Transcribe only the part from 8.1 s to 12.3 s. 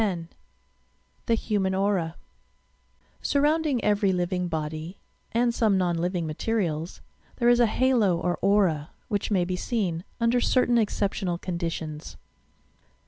or "aura," which may be seen, under certain exceptional conditions.